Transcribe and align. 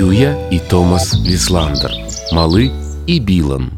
Юя 0.00 0.48
і 0.50 0.58
Томас 0.58 1.26
Вісландер, 1.26 1.92
Малы 2.32 2.72
і 3.06 3.20
Білан. 3.20 3.70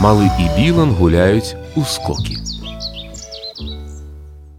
Малы 0.00 0.30
і 0.40 0.46
Білан 0.56 0.90
гуляюць 0.96 1.56
у 1.76 1.84
скокі. 1.84 2.38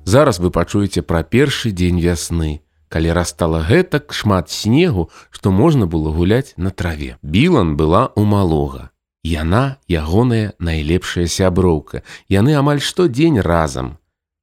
Зараз 0.05 0.37
вы 0.37 0.53
пачуеце 0.53 1.01
пра 1.01 1.25
першы 1.25 1.73
дзень 1.73 1.97
вясны, 1.97 2.61
калі 2.93 3.17
растала 3.17 3.65
гэтак 3.65 4.13
шмат 4.13 4.53
снегу, 4.53 5.09
што 5.33 5.49
можна 5.49 5.89
было 5.89 6.13
гуляць 6.13 6.53
на 6.61 6.69
траве. 6.69 7.17
Білан 7.25 7.73
была 7.73 8.13
ў 8.13 8.21
малога. 8.21 8.93
Яна 9.25 9.81
ягоная 9.89 10.53
найлепшая 10.61 11.25
сяброўка. 11.25 12.05
Яны 12.29 12.53
амаль 12.53 12.85
штодзень 12.85 13.41
разам. 13.41 13.97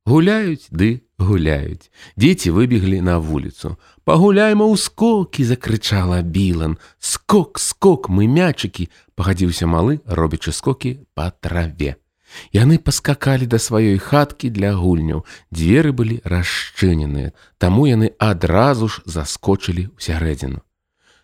Гуляюць 0.04 0.66
ды 0.70 1.06
гуляюць. 1.18 1.90
Дзеці 2.18 2.50
выбеглі 2.50 2.98
на 3.00 3.18
вуліцу. 3.22 3.78
Пагуляйма 4.02 4.66
ў 4.66 4.74
скокі, 4.74 5.46
закрычала 5.46 6.22
Білан. 6.26 6.78
Скок, 6.98 7.62
скок, 7.62 8.10
мы 8.10 8.26
мячыкі, 8.26 8.90
пагадзіўся 9.14 9.70
малы, 9.70 10.02
робячы 10.06 10.50
скокі 10.50 11.06
па 11.14 11.30
траве. 11.30 12.02
Яны 12.50 12.82
паскакалі 12.82 13.46
да 13.46 13.62
сваёй 13.62 13.98
хаткі 14.02 14.50
для 14.50 14.74
гульняў. 14.74 15.22
Дзверы 15.54 15.94
былі 15.94 16.18
расчыненыя, 16.26 17.30
таму 17.62 17.86
яны 17.86 18.10
адразу 18.18 18.88
ж 18.88 19.06
заскочылі 19.06 19.86
ў 19.94 19.98
сярэдзіну. 20.02 20.66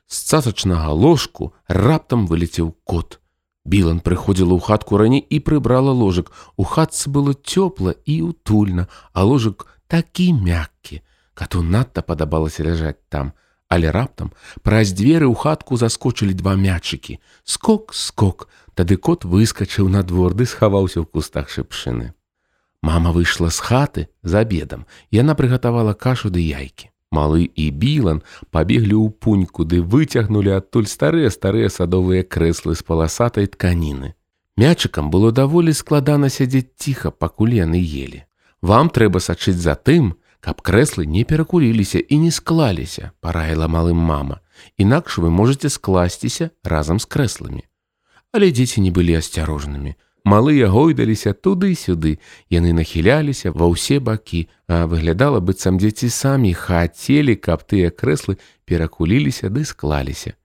З 0.06 0.16
цацачнага 0.30 0.94
ложку 0.94 1.52
раптам 1.66 2.30
вылецеў 2.30 2.76
кот. 2.84 3.18
Білан 3.68 4.00
прыходзіла 4.00 4.56
ў 4.56 4.64
хатку 4.64 4.96
раней 4.96 5.20
і 5.20 5.44
прыбрала 5.44 5.92
ложак. 5.92 6.32
У 6.56 6.64
хатцы 6.64 7.12
было 7.12 7.36
цёпла 7.36 7.92
і 8.08 8.32
утульна, 8.32 8.88
а 9.12 9.28
ложак 9.28 9.68
такі 9.92 10.32
мяккі. 10.32 11.04
Кату 11.36 11.60
надта 11.62 12.00
падабалася 12.00 12.64
ляжаць 12.64 13.04
там, 13.12 13.36
але 13.68 13.92
раптам 13.92 14.32
праз 14.64 14.96
дзверы 14.96 15.28
ў 15.28 15.36
хатку 15.36 15.76
заскочылі 15.76 16.32
два 16.32 16.56
мячыкі. 16.56 17.20
Скок, 17.44 17.92
скок, 17.92 18.48
Тады 18.78 18.94
кот 18.94 19.24
выскачыў 19.26 19.88
на 19.90 20.04
двор 20.06 20.38
ды 20.38 20.46
схаваўся 20.46 21.02
ў 21.02 21.06
кустах 21.10 21.50
шыпшыны. 21.50 22.14
Мама 22.78 23.10
выйшла 23.10 23.50
з 23.50 23.58
хаты 23.58 24.02
за 24.22 24.46
обедам. 24.46 24.86
Яна 25.10 25.34
прыгатавала 25.34 25.98
кашу 25.98 26.30
ды 26.30 26.38
яйкі. 26.38 26.94
Малы 27.10 27.48
і 27.48 27.70
білан 27.70 28.20
пабеглі 28.50 28.96
ў 28.98 29.08
пуньку 29.10 29.64
ды 29.64 29.80
выцягнулі 29.80 30.52
адтуль 30.60 30.90
старыя 30.90 31.32
старыя 31.32 31.72
садовыя 31.72 32.24
крэслы 32.24 32.76
з 32.76 32.84
паласатай 32.84 33.48
тканіны. 33.48 34.12
Мячыкам 34.58 35.08
было 35.10 35.32
даволі 35.32 35.72
складана 35.72 36.28
сядзець 36.28 36.74
ціха, 36.76 37.10
пакуль 37.10 37.56
яны 37.56 37.80
елі. 37.80 38.26
Вам 38.60 38.90
трэба 38.90 39.22
сачыць 39.22 39.56
за 39.62 39.78
тым, 39.78 40.18
каб 40.40 40.60
крэслы 40.60 41.06
не 41.06 41.24
перакуліліся 41.24 42.02
і 42.02 42.18
не 42.26 42.30
склаліся, 42.30 43.12
параіла 43.20 43.68
малым 43.68 43.96
мама. 43.96 44.40
Інакш 44.76 45.18
вы 45.18 45.30
можете 45.30 45.70
скласціся 45.70 46.50
разам 46.62 46.98
з 46.98 47.06
крэсламі 47.06 47.68
але 48.32 48.50
дзеці 48.52 48.84
не 48.84 48.90
былі 48.92 49.16
асцярожнымі. 49.18 49.94
Малыя 50.28 50.68
гойдаліся 50.68 51.32
туды-сюды, 51.32 52.18
яны 52.52 52.76
нахіляліся 52.76 53.48
ва 53.56 53.72
ўсе 53.72 53.96
бакі, 53.96 54.44
а 54.68 54.84
выглядала 54.84 55.40
быццам 55.40 55.80
дзеці 55.80 56.12
самі 56.12 56.52
хацелі, 56.52 57.32
каб 57.40 57.64
тыя 57.64 57.88
крэслы 57.88 58.36
перакуліліся 58.68 59.48
ды 59.48 59.64
склаліся. 59.64 60.36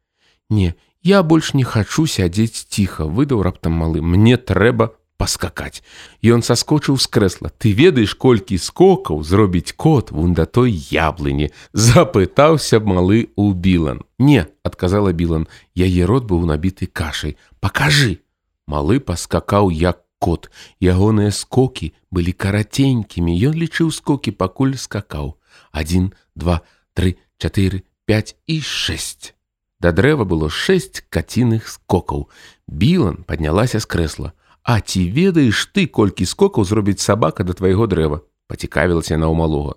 Не, 0.47 0.79
я 1.03 1.19
больш 1.19 1.51
не 1.51 1.67
хачу 1.67 2.07
сядзець 2.07 2.63
ціха, 2.71 3.03
выдаў 3.03 3.43
раптам 3.43 3.75
малы, 3.75 3.99
мне 3.99 4.39
трэба 4.39 4.95
паскакаць. 5.19 5.83
Ён 6.23 6.47
саскочыў 6.47 6.95
з 6.95 7.11
крэсла. 7.11 7.51
Ты 7.51 7.75
ведаеш, 7.75 8.15
колькі 8.15 8.55
скокаў 8.55 9.19
зробіць 9.19 9.75
кот 9.75 10.15
вунь 10.15 10.31
да 10.31 10.47
той 10.47 10.71
яблыні, 10.71 11.51
запытаўся 11.75 12.79
малы 12.79 13.35
ў 13.35 13.51
білан. 13.51 14.07
Не, 14.15 14.47
адказала 14.63 15.11
білан, 15.11 15.51
яе 15.75 16.07
рот 16.07 16.23
быў 16.23 16.47
набіты 16.47 16.87
кашай. 16.87 17.35
Пакажы. 17.59 18.22
Малы 18.67 18.99
паскакаў 18.99 19.71
як 19.71 20.03
кот. 20.23 20.47
Ягоныя 20.79 21.31
скокі 21.35 21.91
былі 22.11 22.31
караценькімі. 22.31 23.35
Ён 23.35 23.59
лічыў 23.59 23.91
скокі, 23.91 24.31
пакуль 24.31 24.79
скакаў. 24.79 25.35
Адзін, 25.75 26.13
два, 26.35 26.63
тры, 26.95 27.19
чатыры, 27.37 27.83
пять 28.07 28.35
і 28.47 28.61
шесть. 28.61 29.35
Да 29.83 29.91
дрэва 29.91 30.23
было 30.23 30.47
шэсць 30.47 31.03
каціных 31.11 31.67
скокаў. 31.67 32.31
Білан 32.67 33.27
паднялася 33.27 33.83
з 33.83 33.85
крэсла. 33.85 34.31
А 34.63 34.79
ці 34.79 35.11
ведаеш 35.11 35.75
ты, 35.75 35.87
колькі 35.91 36.23
скокаў 36.23 36.63
зробіць 36.63 37.03
сабака 37.03 37.43
да 37.43 37.51
твайго 37.51 37.83
дрэва, 37.83 38.23
пацікавілася 38.47 39.19
на 39.19 39.27
ў 39.27 39.35
малога. 39.35 39.75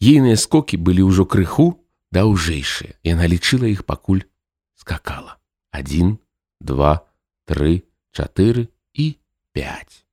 Ейныя 0.00 0.40
скокі 0.40 0.80
былі 0.80 1.04
ўжо 1.04 1.28
крыху 1.28 1.84
даўжэйшыя. 2.16 2.96
Яна 3.04 3.28
лічыла 3.28 3.68
іх 3.68 3.84
пакуль 3.84 4.24
скакала. 4.72 5.36
Адзін, 5.68 6.16
два, 6.64 7.04
тры, 7.44 7.84
чатыры 8.16 8.72
і 8.96 9.20
пять. 9.52 10.04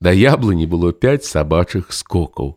Да 0.00 0.10
яблыні 0.16 0.64
было 0.64 0.92
пять 0.92 1.28
сабачых 1.28 1.92
скокаў. 1.92 2.56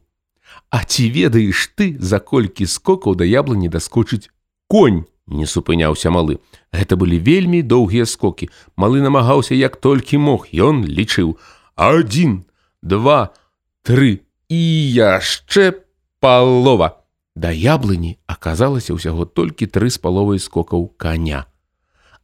А 0.71 0.83
ці 0.87 1.09
ведаеш 1.11 1.75
ты, 1.75 1.99
за 1.99 2.19
колькі 2.19 2.65
скокаў 2.65 3.19
да 3.19 3.27
яблыні 3.27 3.67
даскочыць 3.67 4.31
конь? 4.71 5.03
не 5.27 5.45
супыняўся 5.45 6.11
малы. 6.11 6.39
Гэта 6.71 6.95
былі 6.99 7.19
вельмі 7.19 7.61
доўгія 7.63 8.05
скокі. 8.05 8.49
Малы 8.75 9.01
намагаўся 9.01 9.55
як 9.55 9.75
толькі 9.77 10.17
мог, 10.17 10.47
Ён 10.51 10.83
лічыў: 10.83 11.37
один, 11.75 12.45
два, 12.81 13.33
тры 13.83 14.19
і 14.49 14.61
яшчэ 14.93 15.83
палова. 16.19 17.03
Да 17.35 17.49
яблыні 17.49 18.19
аказалася 18.27 18.93
ўсяго 18.93 19.25
толькі 19.25 19.65
тры 19.65 19.89
з 19.89 19.97
паловай 19.97 20.39
скокаў 20.39 20.91
коня. 20.97 21.47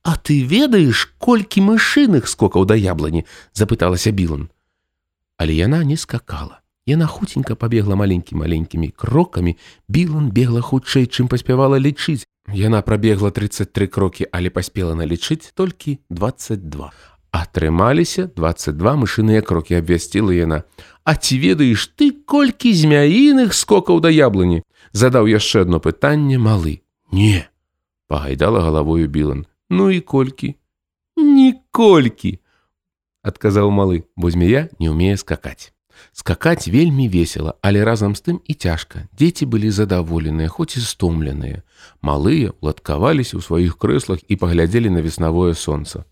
А 0.04 0.16
ты 0.16 0.44
ведаеш, 0.44 1.12
колькі 1.18 1.62
мышыных 1.68 2.28
скокаў 2.28 2.66
да 2.66 2.76
яблыні, 2.76 3.26
запыталася 3.54 4.12
Білан. 4.12 4.50
Але 5.38 5.56
яна 5.56 5.84
не 5.84 5.98
скакала. 5.98 6.62
Яна 6.90 7.06
хуценька 7.06 7.56
пабегла 7.56 7.96
маленькімі 7.96 8.42
маленькімі 8.42 8.90
крокамі, 8.96 9.58
Білан 9.88 10.32
бегла 10.32 10.62
хутчэй, 10.62 11.06
чым 11.06 11.28
паспявала 11.28 11.78
лічыць. 11.78 12.26
Яна 12.54 12.82
прабегла 12.82 13.30
33 13.30 13.88
крокі, 13.88 14.26
але 14.32 14.50
паспела 14.50 14.96
налічыць 14.96 15.52
толькі 15.54 16.00
22. 16.10 16.90
Атрымаліся 17.30 18.26
22 18.34 18.96
мышыныя 19.06 19.42
крокі 19.46 19.78
абвясціла 19.78 20.34
яна. 20.34 20.64
А 21.06 21.14
ці 21.14 21.38
ведаеш 21.38 21.94
ты 21.94 22.10
колькі 22.26 22.74
змяіных 22.74 23.54
скокаў 23.54 24.02
да 24.02 24.10
яблыні? 24.10 24.66
Задаў 24.94 25.30
яшчэ 25.30 25.70
одно 25.70 25.78
пытанне 25.78 26.42
малы. 26.42 26.82
Не, 27.14 27.46
пагайдала 28.10 28.66
галавою 28.66 29.06
білан. 29.06 29.46
Ну 29.70 29.90
і 29.92 30.02
колькі? 30.02 30.56
Ніколькі, 31.18 32.40
адказаў 33.22 33.70
малы, 33.70 34.04
бо 34.16 34.32
змея 34.34 34.70
не 34.80 34.90
ўмее 34.90 35.18
скакаць. 35.18 35.74
Скакаць 36.12 36.72
вельмі 36.72 37.08
весела, 37.12 37.54
але 37.62 37.84
разам 37.84 38.16
з 38.16 38.24
тым 38.24 38.38
і 38.48 38.54
цяжка. 38.54 39.08
Дзеці 39.14 39.46
былі 39.46 39.70
задаволеныя, 39.70 40.48
хоць 40.48 40.80
і 40.80 40.82
стомленыя. 40.82 41.62
Малыя 42.02 42.56
ладкаваліся 42.64 43.38
ў 43.38 43.42
сваіх 43.44 43.78
крэслах 43.78 44.24
і 44.28 44.40
паглядзелі 44.40 44.90
на 44.90 45.04
веснавое 45.04 45.54
сонца. 45.54 46.08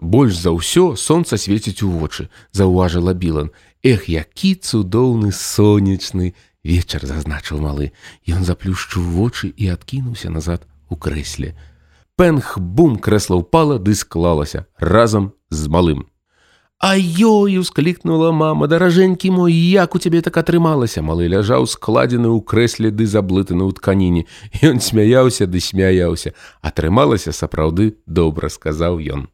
Больш 0.00 0.36
за 0.40 0.52
ўсё 0.56 0.96
сонца 0.96 1.36
свеціць 1.36 1.82
у 1.84 1.90
вочы, 1.90 2.28
заўважыла 2.52 3.12
Білан. 3.12 3.50
Эх, 3.82 4.08
які 4.08 4.54
цудоўны 4.56 5.32
сонечны 5.32 6.32
вечар 6.64 7.04
зазначыў 7.04 7.60
малы. 7.60 7.92
Ён 8.28 8.44
заплюшчыў 8.44 9.02
вочы 9.02 9.52
і 9.56 9.72
адкінуўся 9.72 10.30
назад 10.30 10.64
у 10.88 10.96
крэсле. 10.96 11.56
Пэнх 12.20 12.58
бум 12.60 12.98
крэсла 13.00 13.38
ўпала 13.40 13.78
ды 13.80 13.94
склалася 13.96 14.66
разам 14.76 15.32
з 15.48 15.72
малым. 15.72 16.04
Аёй, 16.76 17.56
усклікнула 17.56 18.28
мама, 18.28 18.68
даражэнькі 18.68 19.32
мой, 19.32 19.56
як 19.56 19.96
у 19.96 20.00
цябе 20.04 20.20
так 20.20 20.36
атрымалася, 20.36 21.00
малы 21.00 21.32
ляжаў 21.32 21.64
складзены 21.64 22.28
ў 22.28 22.44
крэсле 22.44 22.92
ды 22.92 23.08
заблытаны 23.08 23.64
ў 23.64 23.72
тканіне. 23.72 24.28
Ён 24.60 24.84
смяяўся 24.84 25.48
ды 25.48 25.64
смяяўся. 25.64 26.36
Атрымалася 26.60 27.32
сапраўды 27.32 27.96
добра, 28.04 28.52
сказаў 28.52 29.00
ён. 29.00 29.32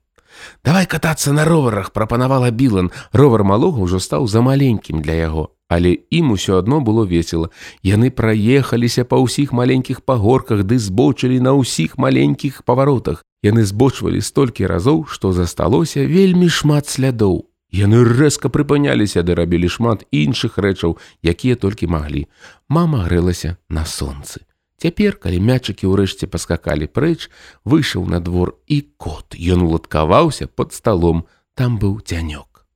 Давай 0.64 0.86
катацца 0.86 1.32
на 1.32 1.44
роварах, 1.44 1.92
прапанавала 1.92 2.50
Білан. 2.50 2.90
Ровар 3.12 3.44
малога 3.44 3.82
ўжо 3.82 4.00
стаў 4.00 4.26
за 4.26 4.40
маленькім 4.40 5.02
для 5.02 5.14
яго. 5.14 5.50
Але 5.68 5.98
ім 6.10 6.30
усё 6.36 6.58
адно 6.58 6.80
было 6.80 7.04
весела. 7.04 7.50
Яны 7.82 8.10
праехаліся 8.10 9.04
па 9.04 9.18
ўсіх 9.18 9.52
маленькіх 9.52 10.02
пагорках 10.06 10.62
ды 10.62 10.78
збочылі 10.78 11.40
на 11.40 11.58
ўсіх 11.58 11.98
маленькіх 11.98 12.62
паваротах. 12.62 13.24
Яны 13.42 13.66
збочвалі 13.66 14.22
столькі 14.22 14.66
разоў, 14.66 15.06
што 15.10 15.32
засталося 15.32 16.06
вельмі 16.06 16.48
шмат 16.48 16.86
слядоў. 16.86 17.50
Яны 17.74 18.06
рэзка 18.06 18.48
прыпыняліся 18.48 19.26
ды 19.26 19.34
рабілі 19.34 19.68
шмат 19.68 20.06
іншых 20.14 20.58
рэчаў, 20.58 20.96
якія 21.22 21.58
толькі 21.58 21.90
маглі. 21.90 22.26
Мама 22.68 23.02
грэлася 23.04 23.58
на 23.68 23.84
сонцы. 23.84 24.46
Цяпер, 24.76 25.16
калі 25.16 25.40
мячыкі 25.40 25.88
ўрэшце 25.88 26.28
паскакалі 26.28 26.84
прэч, 26.86 27.32
выйшаў 27.64 28.04
на 28.12 28.20
двор 28.20 28.60
і 28.68 28.84
кот. 29.00 29.32
Ён 29.32 29.64
уладкаваўся 29.64 30.46
под 30.46 30.76
сталом, 30.76 31.24
там 31.56 31.80
быў 31.80 32.04
цянёк. 32.04 32.68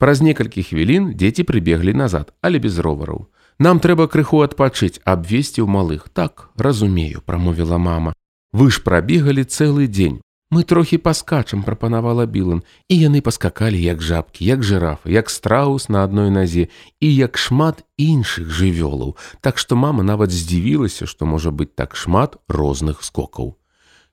Праз 0.00 0.24
некалькі 0.24 0.64
хвілін 0.64 1.12
дзеці 1.12 1.44
прыбеглі 1.44 1.92
назад, 1.92 2.32
але 2.40 2.58
без 2.58 2.80
ровараў. 2.80 3.28
Нам 3.60 3.78
трэба 3.84 4.08
крыху 4.08 4.40
адпачыць, 4.40 5.04
абвесці 5.04 5.60
ў 5.60 5.68
малых. 5.68 6.08
Так, 6.08 6.48
разумею, 6.56 7.20
прамовіла 7.20 7.76
мама. 7.76 8.16
Вы 8.56 8.72
ж 8.72 8.80
прабегалі 8.80 9.44
цэлы 9.44 9.86
дзень. 9.86 10.24
Мы 10.52 10.64
трохі 10.64 10.98
паскачам 10.98 11.62
прапанавала 11.64 12.26
Білан, 12.28 12.60
і 12.92 12.94
яны 13.00 13.24
паскакалі 13.24 13.78
як 13.80 14.02
жабкі, 14.04 14.44
як 14.44 14.60
жырафы, 14.60 15.08
як 15.08 15.32
страус 15.32 15.88
на 15.88 16.04
адной 16.04 16.28
назе 16.28 16.68
і 17.00 17.08
як 17.08 17.40
шмат 17.40 17.80
іншых 17.96 18.52
жывёлаў. 18.52 19.16
Так 19.40 19.56
што 19.56 19.80
мама 19.80 20.04
нават 20.04 20.28
здзівілася, 20.28 21.08
што 21.08 21.24
можа 21.24 21.48
быць 21.48 21.72
так 21.72 21.96
шмат 21.96 22.36
розных 22.52 23.00
скокаў. 23.00 23.56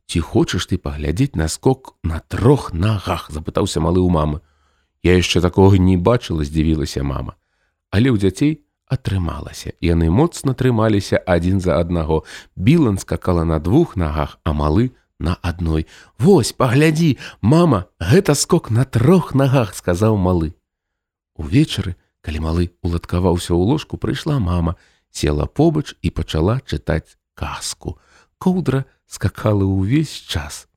Ці 0.08 0.24
хочаш 0.24 0.64
ты 0.64 0.80
паглядзець 0.80 1.36
на 1.36 1.52
скок 1.52 2.00
на 2.08 2.24
трох 2.24 2.72
нагах, 2.72 3.28
запытаўся 3.28 3.84
малы 3.84 4.00
ў 4.00 4.08
мамы. 4.08 4.40
Я 5.04 5.20
яшчэ 5.20 5.44
такога 5.44 5.76
не 5.76 6.00
бачыла, 6.00 6.48
здзівілася 6.48 7.04
мама. 7.04 7.36
Але 7.92 8.16
ў 8.16 8.18
дзяцей 8.18 8.64
атрымалася. 8.88 9.76
Яны 9.84 10.08
моцна 10.08 10.56
трымаліся 10.56 11.20
адзін 11.20 11.60
за 11.60 11.84
аднаго. 11.84 12.24
Білан 12.56 12.96
скакала 12.96 13.44
на 13.44 13.60
двух 13.60 14.00
нагах, 14.00 14.40
а 14.48 14.56
малы 14.56 14.96
на 15.20 15.38
адной. 15.42 15.86
Вось, 16.18 16.52
паглядзі, 16.52 17.18
мама, 17.42 17.86
гэта 18.00 18.36
скок 18.36 18.72
на 18.72 18.86
трох 18.86 19.36
нагах, 19.36 19.76
сказаў 19.76 20.18
малы. 20.18 20.56
Увечары, 21.36 21.96
калі 22.24 22.40
малы 22.40 22.66
уладкаваўся 22.82 23.54
ў 23.54 23.62
ложку, 23.64 24.00
прыйшла 24.00 24.40
мама, 24.40 24.76
села 25.12 25.46
побач 25.46 25.96
і 26.02 26.10
пачала 26.10 26.60
чытаць 26.66 27.20
казку. 27.36 28.00
Коўдра 28.40 28.86
скакала 29.06 29.68
ўвесь 29.68 30.16
час. 30.16 30.68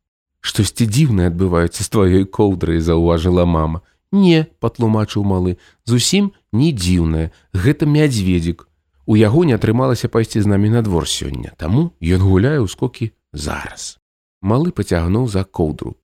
Штосьці 0.42 0.90
дзіўнае 0.90 1.30
адбываецца 1.30 1.86
з 1.86 1.88
тваёй 1.88 2.24
коўдрай, 2.26 2.82
заўважыла 2.82 3.46
мама. 3.46 3.86
Не, 4.10 4.50
патлумачыў 4.60 5.22
малы, 5.24 5.56
зусім 5.86 6.34
не 6.52 6.74
дзіўнае, 6.74 7.30
гэта 7.54 7.86
мядзведзік. 7.86 8.66
У 9.06 9.16
яго 9.16 9.46
не 9.46 9.54
атрымалася 9.54 10.10
пайсці 10.10 10.42
з 10.42 10.50
намі 10.50 10.68
на 10.74 10.82
двор 10.82 11.06
сёння, 11.06 11.54
таму 11.56 11.94
ён 12.02 12.20
гуляе 12.22 12.58
ў 12.58 12.68
скокі 12.68 13.14
зараз. 13.32 14.01
Малы 14.42 14.74
пацягнуў 14.74 15.28
за 15.30 15.44
коўдру. 15.46 15.94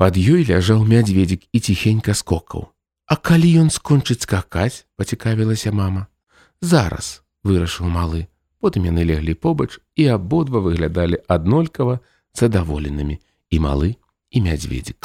Пад 0.00 0.16
ёй 0.16 0.48
ляжаў 0.48 0.82
мядзведзік 0.88 1.44
і 1.52 1.58
ціхенька 1.60 2.16
скокаў. 2.16 2.72
А 3.06 3.14
калі 3.20 3.48
ён 3.60 3.68
скончыць 3.68 4.24
скакаць, 4.24 4.88
пацікавілася 4.96 5.70
мама. 5.70 6.08
Зараз 6.64 7.20
вырашыў 7.44 7.92
малы. 7.92 8.26
Потым 8.64 8.88
яны 8.88 9.04
леглі 9.04 9.36
побач 9.36 9.76
і 10.00 10.08
абодва 10.16 10.64
выглядалі 10.64 11.20
аднолькава 11.28 12.00
задаволенымі 12.32 13.20
і 13.52 13.56
малы 13.60 14.00
і 14.32 14.40
мядзведзік. 14.40 15.04